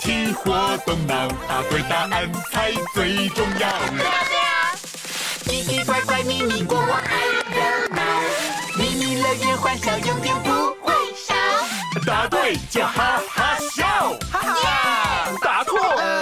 [0.00, 3.68] 体或动脑，答对答案才最重要。
[5.44, 7.16] 奇奇怪怪秘密国王爱
[7.54, 8.02] 热闹，
[8.76, 10.50] 秘密乐园欢笑永远不
[10.82, 11.34] 会少。
[12.06, 13.84] 答对就哈哈笑，
[14.32, 15.28] 哈哈！
[15.42, 15.78] 答错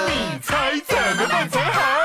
[0.08, 2.01] 你猜怎么办才好？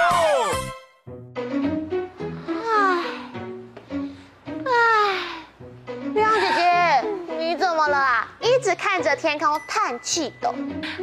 [8.77, 10.53] 看着天空叹气的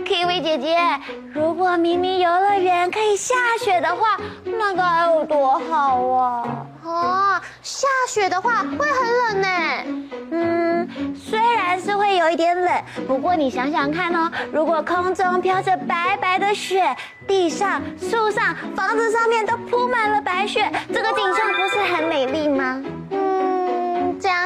[0.04, 0.78] ，Kiwi 姐姐，
[1.32, 6.66] 如果明明游乐园可以下雪的话，那该有多好啊！
[6.82, 9.48] 哦，下雪的话会很冷呢。
[10.30, 16.94] 嗯，虽然是会有一点冷，不过你想想看哦，如果空中飘着白白的雪，
[17.26, 22.82] 地上、树上、房子上面都铺满了白雪，这个景象不是很美丽吗？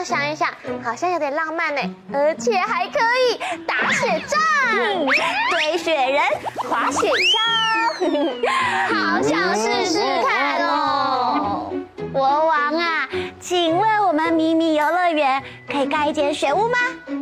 [0.04, 0.48] 想一想，
[0.82, 1.80] 好像有点浪漫呢，
[2.12, 4.38] 而且还可以打雪仗、
[5.50, 6.22] 堆雪人、
[6.68, 7.08] 滑雪
[7.98, 11.72] 橇，好想试试看哦！
[12.12, 16.78] 国王啊，请问我们迷你游乐园可以盖一间雪屋吗？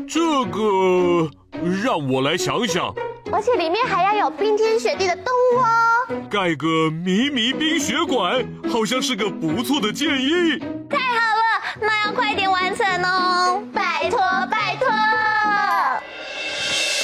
[0.08, 1.28] 这个
[1.82, 2.94] 让我来想想。
[3.32, 5.66] 而且里面还要有冰天雪地的动物哦。
[6.30, 10.62] 盖个迷你冰雪馆，好像是个不错的建议。
[11.80, 14.18] 那要快点完成哦，拜托
[14.50, 14.88] 拜托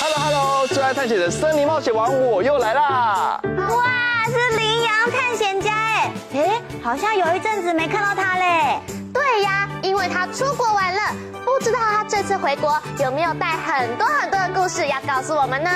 [0.00, 3.41] ！Hello Hello，最爱探险的森林冒险王我又来啦！
[3.44, 8.81] 哇，是羚羊探险家哎哎，好像有一阵子没看到他嘞。
[9.12, 11.00] 对呀，因为他出国玩了，
[11.45, 15.71] 不知道他这次回国有没有带很多很多的故事要告诉我们呢？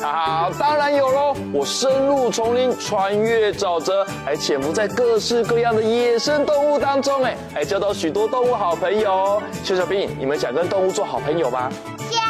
[0.00, 1.36] 好，当然有喽！
[1.52, 9.42] 我深入丛林，穿越沼泽，还潜伏在各式各样的野生动物当中，哎，还交到许多动物好朋友。
[9.64, 11.70] 小小兵，你们想跟动物做好朋友吗？
[12.10, 12.22] 想。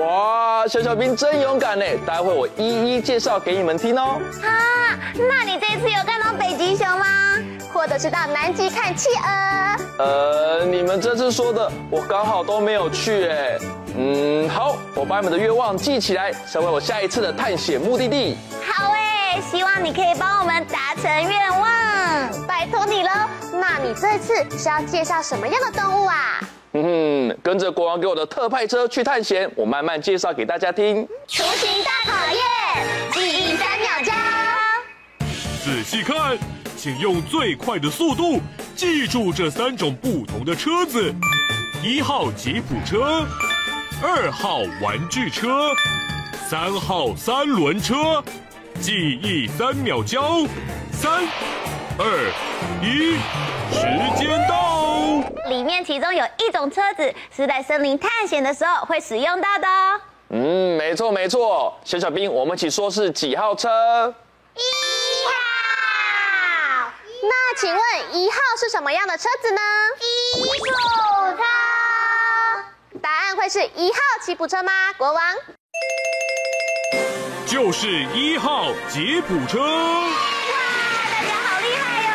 [0.00, 1.84] 哇，小小兵真勇敢呢！
[2.06, 4.20] 待会我一一介绍给你们听哦。
[4.42, 4.48] 啊，
[5.14, 7.06] 那你这次有看到北极熊吗？
[7.72, 10.04] 或者是到南极看企鹅？
[10.04, 13.58] 呃，你们这次说的，我刚好都没有去哎。
[13.96, 18.36] 嗯，好，我把你们的愿望记起来，成为我下一次的探险目的地。
[18.64, 23.10] 好哎，希望你可以帮我们达成愿望，拜托你喽。
[23.52, 26.40] 那你这次是要介绍什么样的动物啊？
[26.72, 31.06] 嗯哼，跟着国王给我的特派车去探险，我慢慢介绍给大家听。
[31.26, 32.40] 雏形大考验，
[33.12, 34.14] 记忆三秒钟。
[35.64, 36.38] 仔细看。
[36.82, 38.40] 请用最快的速度
[38.74, 41.14] 记住这三种不同的车子：
[41.84, 43.22] 一号吉普车，
[44.02, 45.74] 二号玩具车，
[46.48, 48.24] 三号三轮车。
[48.80, 50.38] 记忆三秒交，
[50.90, 51.20] 三、
[51.98, 52.32] 二、
[52.82, 53.18] 一，
[53.74, 55.20] 时间到。
[55.50, 60.00] 里面其中有一种车子是在森林探险的时候会使用到的哦。
[60.30, 61.78] 嗯，没错没错。
[61.84, 64.14] 小小兵，我们一起说是几号车？
[64.54, 64.89] 一。
[67.22, 67.82] 那请问
[68.14, 69.60] 一号是什么样的车子呢？
[69.98, 70.06] 吉
[70.58, 70.64] 普
[71.36, 71.42] 车。
[73.02, 74.72] 答案会是一号吉普车吗？
[74.96, 75.22] 国王。
[77.46, 79.58] 就是一号吉普车。
[79.60, 80.08] 哇，
[81.10, 82.10] 大家好厉害哟！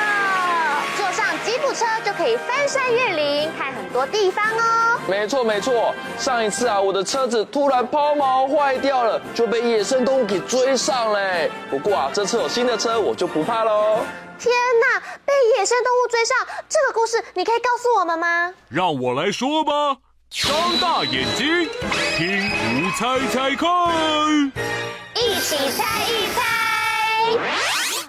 [0.97, 4.99] 坐上吉普车就可以翻山越岭，看很多地方哦。
[5.07, 11.51] 没错没错，上一次啊，我的车子突然抛锚坏掉了，就被野生动物给追上嘞。
[11.69, 13.99] 不过啊，这次有新的车，我就不怕喽。
[14.37, 14.99] 天哪！
[15.25, 16.37] 被野生动物追上，
[16.67, 18.53] 这个故事你可以告诉我们吗？
[18.69, 19.97] 让我来说吧。
[20.29, 21.69] 张大眼睛，
[22.17, 24.51] 听吴猜猜看，
[25.15, 26.41] 一起猜一猜。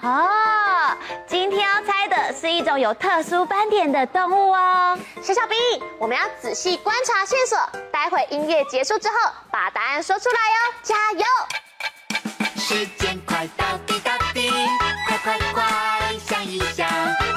[0.02, 0.96] 哦，
[1.26, 4.99] 今天要猜的是一种有特殊斑点的动物哦。
[5.22, 5.56] 小小兵，
[5.99, 7.58] 我们要仔细观察线索，
[7.93, 9.14] 待会音乐结束之后
[9.50, 11.25] 把答案说出来哟，加油！
[12.58, 14.50] 时间快到滴答滴，
[15.06, 15.38] 快快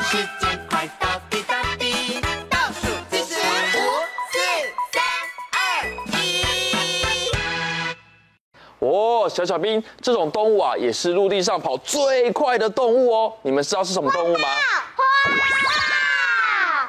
[0.10, 2.20] 时间快到滴答滴，
[2.50, 3.80] 倒数计时五、
[4.32, 4.40] 四、
[4.92, 5.04] 三、
[5.54, 5.86] 二、
[6.18, 7.32] 一。
[8.80, 13.32] 哦，小小兵，这种动物啊，也是陆地上跑最快的动物哦。
[13.44, 14.48] 你们知道是什么动物吗？
[14.96, 15.06] 花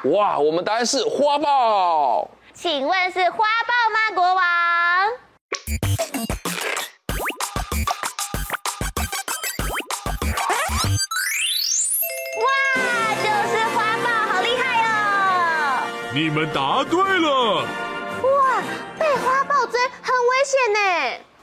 [0.03, 0.09] 豹。
[0.09, 2.27] 哇，我们答案是花豹。
[2.55, 4.43] 请问是花豹吗，国王？
[16.13, 17.61] 你们答对了。
[17.61, 18.61] 哇，
[18.99, 20.79] 被花豹追很危险呢。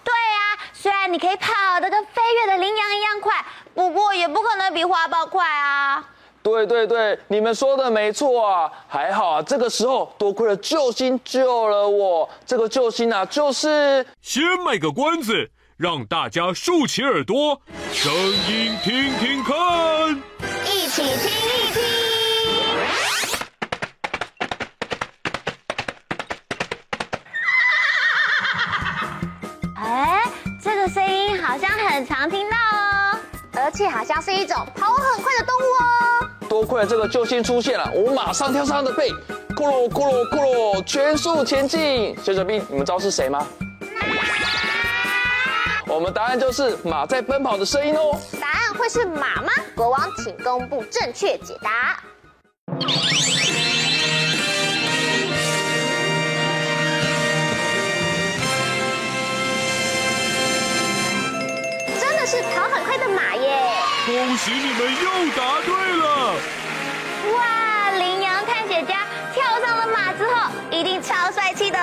[0.04, 3.42] 对啊，虽然你可以跑得跟飞跃的羚羊一样快，
[3.74, 6.04] 不过也不可能比花豹快啊。
[6.42, 12.28] 对对对，你们说的没错啊，还好啊，这个时候多亏了救星救了我。
[12.44, 17.58] 这个救星啊，就是先卖个关子，让大家竖起耳朵，
[17.90, 20.22] 声音听听看，
[20.66, 21.67] 一起听
[31.98, 33.18] 很常听到哦，
[33.56, 36.30] 而且好像是一种跑很快的动物哦。
[36.48, 39.10] 多亏了这个救星出现了，我马上跳上他的背，
[39.56, 42.16] 咕噜咕噜咕噜，全速前进。
[42.22, 43.44] 小小兵，你们知道是谁吗？
[45.88, 48.16] 我们答案就是马在奔跑的声音哦。
[48.40, 49.50] 答案会是马吗？
[49.74, 51.97] 国王，请公布正确解答。
[64.08, 66.34] 恭喜你们又答对了。
[67.36, 71.78] 哇，羚羊探险家跳上了马之后，一定超帅气的。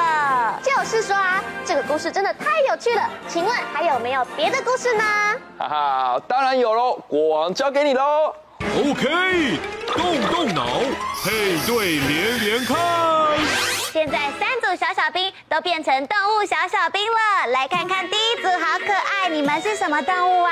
[0.64, 3.08] 就是说啊，这个故事真的太有趣了。
[3.28, 5.04] 请问还有没有别的故事呢？
[5.60, 8.34] 哈哈，当然有喽，国王交给你喽。
[8.76, 10.66] OK，动动脑，
[11.24, 12.76] 配对连连看。
[13.94, 20.52] 现在三组小小兵都变成动物小小兵了，来看看第一组好可爱，你们是什么动物啊？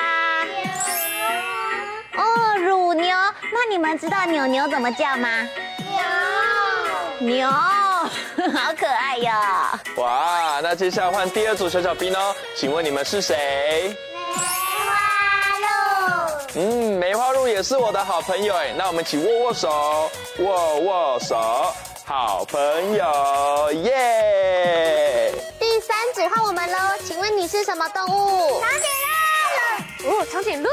[2.17, 3.15] 哦，乳牛。
[3.51, 5.29] 那你们知道牛牛怎么叫吗？
[5.79, 5.99] 牛。
[7.19, 9.31] 牛， 好可爱哟。
[9.97, 13.95] 哇，那接下来换第二组小小兵哦，请问你们是谁？
[14.35, 14.41] 梅
[14.89, 14.95] 花
[15.59, 15.67] 鹿。
[16.55, 21.73] 嗯，梅花鹿也是我的好朋友哎，那我们一起握握手，握握手，
[22.05, 22.59] 好朋
[22.95, 25.31] 友耶。
[25.59, 28.59] 第三组换我们喽，请问你是什么动物？
[28.59, 29.02] 长颈鹿。
[30.05, 30.69] 哦，长颈鹿。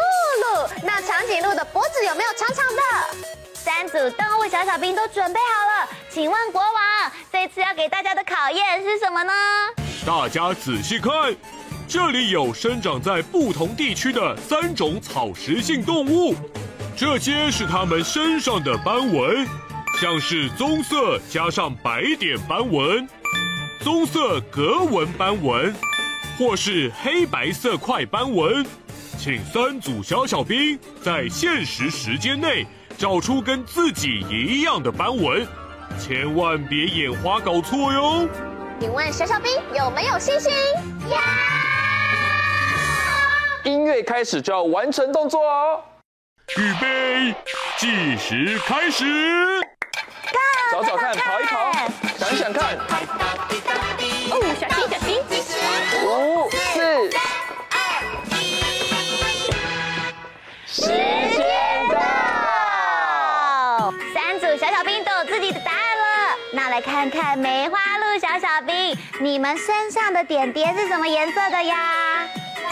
[0.82, 2.82] 那长颈鹿的脖子有没有长长的？
[3.54, 9.32] 三组动物小小兵都准备好了，请问国王，这次要给大家的考验是什么呢？
[10.04, 11.12] 大家仔细看，
[11.86, 16.34] 这里有生长在不同地区的三种草食性动物，
[16.96, 19.46] 这些是它们身上的斑纹，
[20.00, 23.08] 像是棕色加上白点斑纹、
[23.82, 25.72] 棕色格纹斑纹，
[26.38, 28.66] 或是黑白色块斑纹。
[29.22, 35.46] 请三组小小兵在限时时间内找出跟自己一样的斑纹，
[35.98, 38.26] 千万别眼花搞错哟！
[38.80, 40.50] 请问小小兵有没有信心？
[41.10, 41.18] 有。
[43.70, 45.84] 音乐开始就要完成动作哦。
[46.56, 47.34] 预备，
[47.76, 49.04] 计时开始。
[50.72, 51.70] 找找看，跑一跑，
[52.16, 52.78] 想想看。
[54.30, 54.99] 哦，小心小心。
[69.22, 71.76] 你们身上的点点是什么颜色的呀？
[72.56, 72.70] 白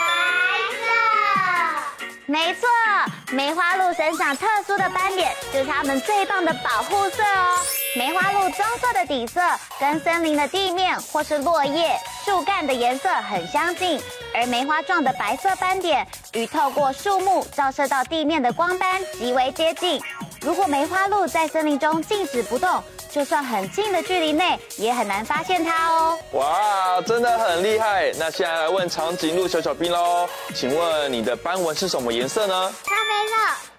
[0.72, 2.08] 色。
[2.24, 2.66] 没错，
[3.32, 7.58] 梅花鹿身上特殊的斑点就是它们最棒的保护色哦。
[7.96, 9.42] 梅花鹿棕色的底色
[9.78, 14.00] 跟森林的地面或是落叶、树干的颜色很相近，
[14.34, 20.00] 而梅花状的白色斑点与透过树木照射到地面的光斑极为接近。
[20.40, 26.18] 如果梅花鹿在森林中静止不动，就算很近的距离内也很难发现它哦。
[26.32, 28.12] 哇，真的很厉害！
[28.18, 32.72] 那现在来问长颈鹿小小兵喽，请问你的斑纹是什么颜色呢？
[32.84, 33.34] 咖啡色。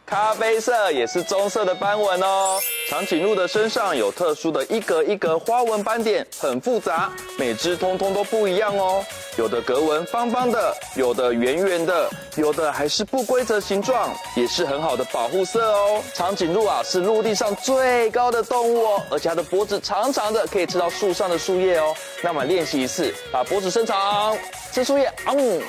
[0.09, 2.59] 咖啡色也是棕色的斑纹哦。
[2.89, 9.05] 长颈鹿的身上有特殊的一格一格花纹斑点，很复杂，每只通通都不一样哦。
[9.37, 16.01] 有的格纹方方的，有的圆圆的，有的还是不规则形状，也是很好的保护色哦。
[16.15, 21.93] 长颈鹿啊，是陆地上最高的动物哦，而且它的脖子长长的，可以吃到树上的树叶哦。
[22.23, 24.35] 那么练习一次，把脖子伸长，
[24.71, 25.61] 吃树叶，啊呜，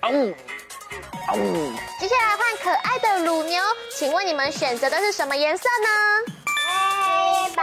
[0.00, 0.32] 啊呜。
[1.98, 3.62] 接下来换可爱的乳牛，
[3.94, 6.32] 请问你们选择的是什么颜色呢？
[6.56, 7.62] 黑白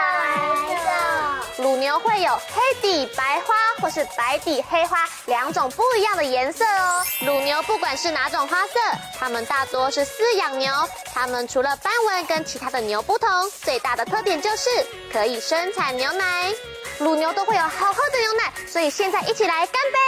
[0.77, 1.63] 色。
[1.63, 7.03] 乳牛会有黑底白花或是白底黑花两种不一样的颜色哦。
[7.21, 8.79] 乳牛不管是哪种花色，
[9.17, 10.71] 它们大多是饲养牛。
[11.13, 13.29] 它们除了斑纹跟其他的牛不同，
[13.63, 14.69] 最大的特点就是
[15.11, 16.53] 可以生产牛奶。
[16.99, 19.99] 乳牛都会有好喝的牛奶，所以现在一起来干杯。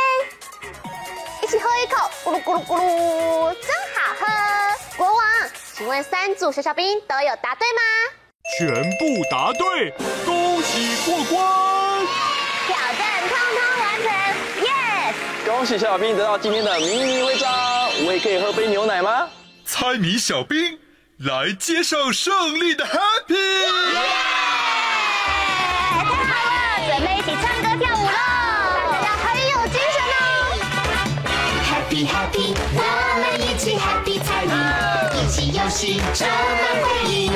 [1.47, 4.25] 一起喝一口，咕噜咕噜咕噜，真好喝！
[4.97, 5.23] 国王，
[5.73, 7.81] 请问三组小小兵都有答对吗？
[8.59, 9.91] 全部答对，
[10.25, 12.05] 恭喜过关！
[12.67, 14.11] 挑战通通完成
[14.61, 15.13] ，yes！
[15.45, 17.49] 恭喜小小兵得到今天的迷你徽章，
[18.05, 19.29] 我也可以喝杯牛奶吗？
[19.65, 20.77] 猜谜小兵
[21.19, 24.26] 来接受胜利的 happy！
[35.77, 36.34] 一起游戏充满
[36.81, 37.29] 回忆。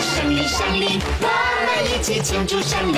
[0.00, 1.28] 胜利胜利，我
[1.66, 2.96] 们一起庆祝胜利，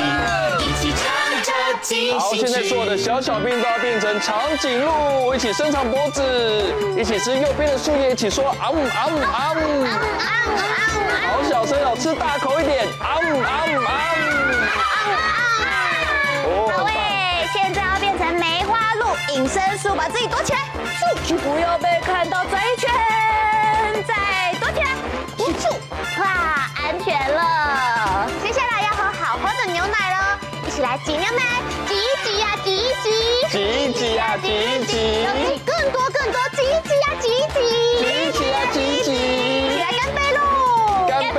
[0.60, 1.52] 一起唱着
[1.82, 2.20] 进行。
[2.20, 6.22] 好，现在所有的小小兵都要变成长颈鹿，一起伸长脖子，
[6.96, 9.98] 一起吃右边的树叶，一起说啊呜啊呜啊呜啊
[10.46, 14.30] 呜啊呜，好小声哦，吃大口一点啊呜啊呜啊呜。
[16.46, 16.94] 哦，很棒。
[19.34, 20.58] 隐身术，把自己躲起来，
[21.26, 22.90] 就不要被看到，转一圈，
[24.02, 24.14] 再
[24.60, 24.90] 躲起来，
[25.36, 25.68] 咻咻，
[26.20, 26.24] 哇，
[26.76, 27.40] 安全了。
[28.42, 31.42] 接下来要喝好喝的牛奶了，一起来挤牛奶，
[31.88, 33.06] 挤一挤呀，挤一挤，
[33.50, 37.58] 挤一挤呀，挤一挤，要挤更多更多，挤一挤呀，挤一挤，
[37.98, 39.08] 挤一挤呀，挤一挤，
[39.66, 40.40] 一起来干杯喽！
[41.08, 41.38] 干杯！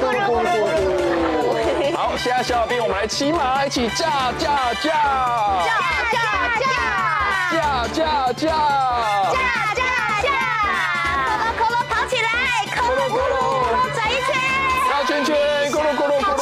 [0.00, 0.42] 咕噜咕噜咕
[1.92, 1.96] 噜。
[1.96, 4.90] 好，现在小小兵，我们来骑马，一起驾驾驾，
[5.64, 5.70] 驾
[6.10, 6.18] 驾。
[7.52, 7.56] 驾
[7.88, 9.69] 驾驾，驾驾
[13.10, 14.30] 咕噜咕噜转一圈，
[14.88, 15.36] 绕圈圈，
[15.72, 16.38] 咕噜咕噜咕噜。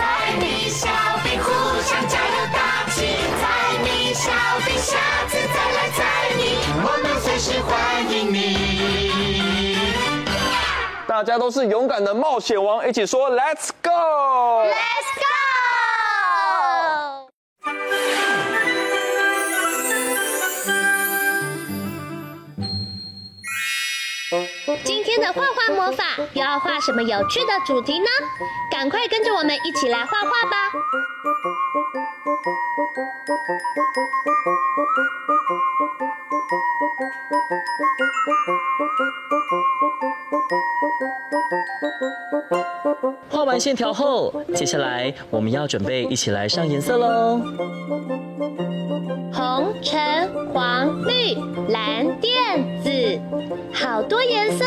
[0.00, 0.88] 猜谜小
[1.22, 1.46] 兵互
[1.80, 2.58] 相加油打
[2.90, 2.96] 气，
[3.40, 3.42] 猜
[3.84, 4.32] 谜小
[4.66, 4.96] 兵下
[5.28, 5.98] 次再来猜
[6.36, 7.70] 谜，我们随时欢
[8.10, 9.76] 迎你。
[11.06, 15.33] 大家都是勇敢的冒险王，一起说 Let's go！Let's go！
[24.82, 28.06] 今天的画画魔法又要画什么有趣的主题呢？
[28.70, 30.56] 赶快跟着我们一起来画画吧！
[43.28, 47.40] 画完线条后，接下来我们要准备一起来上颜色喽。
[49.32, 51.34] 红、橙、黄、绿、
[51.68, 53.20] 蓝、靛、紫，
[53.72, 54.63] 好多颜色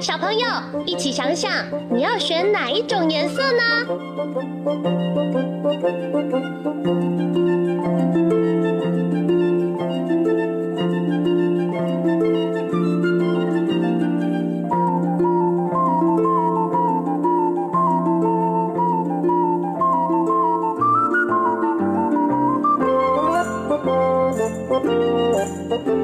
[0.00, 0.46] 小朋友
[0.84, 1.50] 一起想想，
[1.90, 3.62] 你要选哪一种颜色呢？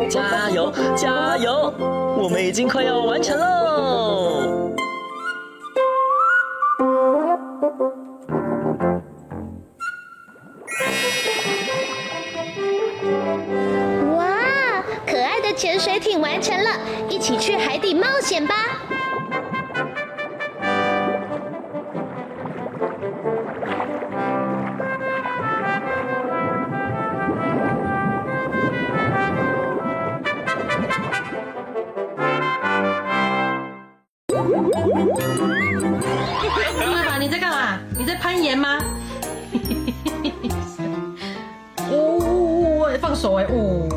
[0.09, 1.73] 加油，加油！
[2.17, 4.73] 我们已经快要完成喽！
[14.17, 16.71] 哇，可爱的潜水艇完成了，
[17.09, 18.55] 一起去海底冒险吧！
[38.21, 38.79] 攀岩吗？
[41.91, 43.89] 哦，放手哎，哦，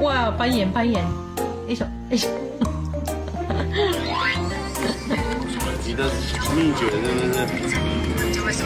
[0.00, 1.04] 哇，攀岩攀岩，
[1.68, 2.28] 一手一手。
[5.84, 6.04] 你的
[6.56, 6.96] 秘诀是
[8.40, 8.64] 不是？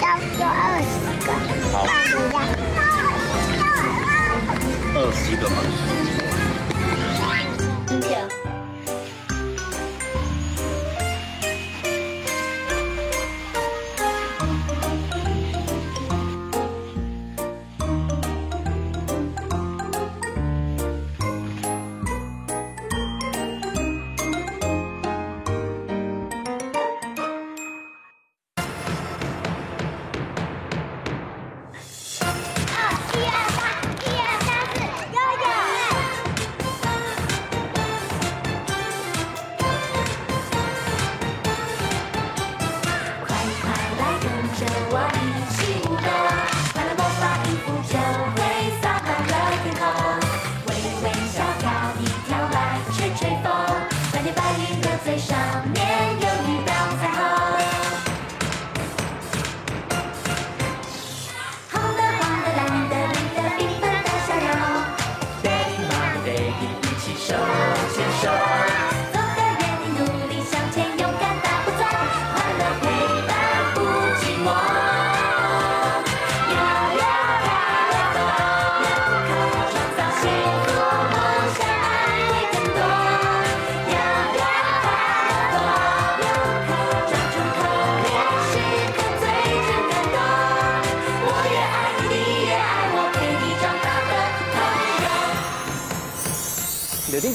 [0.00, 0.94] 要做二十
[1.26, 1.28] 个。
[1.70, 1.74] 好。
[4.94, 5.56] 二二十个吗？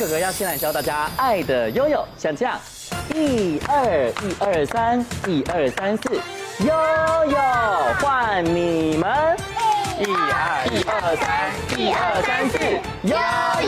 [0.10, 2.60] 哥哥要先来教大家爱的悠悠，像这样，
[3.14, 6.16] 一二一二三，一二三四，
[6.66, 6.74] 悠
[7.30, 7.38] 悠
[8.02, 9.38] 换你们，
[10.00, 12.58] 一二一二三，一二三四，
[13.04, 13.16] 悠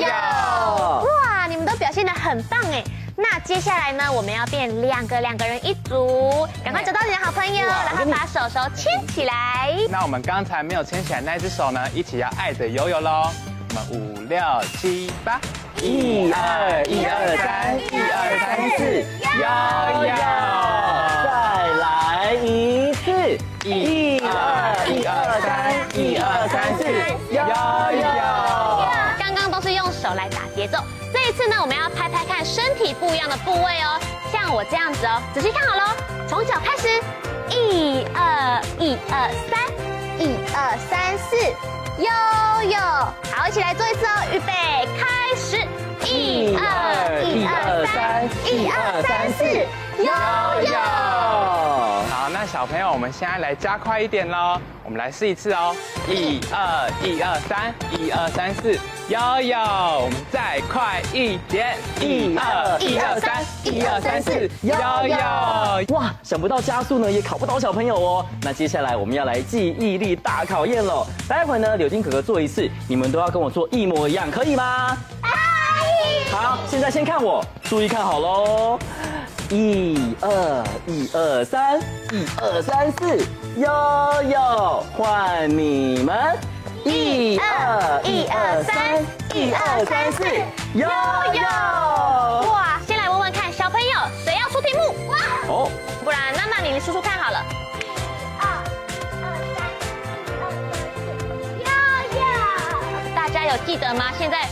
[0.01, 0.09] 悠。
[1.05, 2.83] 哇，你们都表现得很棒哎！
[3.15, 9.77] 那接下来呢，我们要变两个两个人一组，赶快找到你的好朋友，然后把手手牵起来。
[9.91, 13.29] 那我们刚才没有牵起来那只手呢，一起要爱的悠悠喽。
[13.69, 14.41] 我们五六
[14.79, 15.39] 七八。
[15.83, 19.01] 一二一二三，一二三四，
[19.33, 19.45] 悠
[20.05, 20.13] 悠，
[21.25, 21.33] 再
[21.81, 21.81] 来
[22.35, 23.09] 一次，
[23.65, 24.29] 一二
[24.87, 26.85] 一二三，一二三四，
[27.33, 27.41] 悠
[27.97, 28.05] 悠。
[29.17, 30.77] 刚刚都是用手来打节奏，
[31.11, 33.99] 这一次呢，我们要拍拍看身体不一样的部位哦，
[34.31, 35.95] 像我这样子哦，仔细看好喽，
[36.27, 37.01] 从脚开始，
[37.49, 39.59] 一二一二三，
[40.19, 41.35] 一二三四，
[41.97, 42.77] 悠悠，
[43.31, 44.53] 好，一起来做一次哦，预备
[44.99, 45.20] 开。
[46.31, 49.43] 一二一二三，一二三四，
[49.97, 50.05] 悠
[50.71, 50.79] 悠。
[52.09, 54.57] 好，那小朋友，我们现在来加快一点喽。
[54.85, 55.75] 我们来试一次哦，
[56.07, 58.71] 一二一二三，一二三四，
[59.09, 59.59] 悠悠。
[59.59, 64.73] 我们再快一点，一二一二三，一二三四，悠
[65.09, 65.17] 悠。
[65.93, 68.25] 哇，想不到加速呢也考不倒小朋友哦。
[68.41, 71.05] 那接下来我们要来记忆力大考验喽。
[71.27, 74.97] 待会呢，柳丁哥哥做一次，你们都要跟我做一模一样，可以吗？
[76.31, 78.79] 好，现在先看我，注意看好喽。
[79.49, 81.79] 一二一二三，
[82.11, 83.17] 一二三四，
[83.57, 83.69] 悠
[84.29, 86.39] 悠换你们。
[86.85, 89.03] 一二一二三，
[89.35, 90.23] 一二三四，
[90.73, 91.41] 悠悠。
[92.49, 93.89] 哇，先来问问看，小朋友
[94.23, 95.09] 谁要出题目？
[95.09, 95.69] 哇，哦，
[96.03, 97.45] 不然娜娜你出出看好了。
[98.39, 98.49] 一二
[98.95, 99.83] 一二三四，
[101.59, 101.69] 悠
[102.19, 103.13] 悠。
[103.13, 104.05] 大家有记得吗？
[104.17, 104.47] 现在。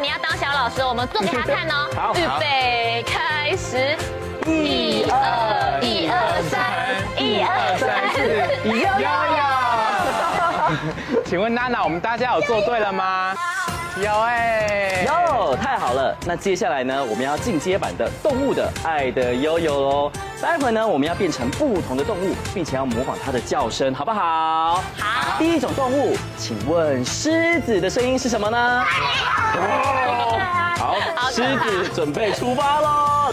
[0.00, 1.88] 你要当小老师，我们做给他看哦。
[1.96, 3.96] 好，预备开始，
[4.46, 6.60] 一二一二三，
[7.16, 8.18] 一二三四，
[8.68, 8.84] 悠悠。
[11.24, 13.34] 请问娜娜，我们大家有做对了吗？
[14.02, 16.14] 有哎，有，太好了。
[16.26, 20.12] 那接下来呢，我们要进阶版的动物的爱的悠悠喽。
[20.42, 24.82] 待会呢，我们要变成不同的动物，并且要模仿它的叫声，好不好？
[24.98, 25.38] 好。
[25.38, 28.84] 第一种动物，请问狮子的声音是什么呢？
[30.76, 30.96] 好，
[31.30, 33.32] 狮子准备出发喽！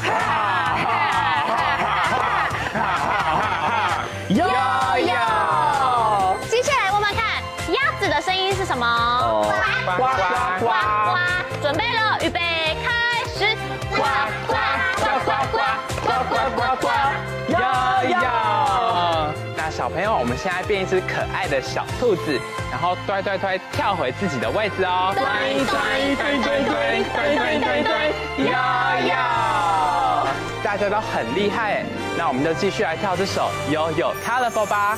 [19.83, 22.39] 小朋友，我们现在变一只可爱的小兔子。
[22.71, 25.13] 然后推推推，跳回自己的位置哦！
[25.13, 25.25] 推
[25.65, 30.25] 推推推推推推推推，呀呀，
[30.63, 31.83] 大家都很厉害，
[32.17, 34.97] 那我们就继续来跳这首《悠悠 Colorful》吧。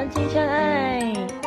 [0.00, 1.39] 相亲相爱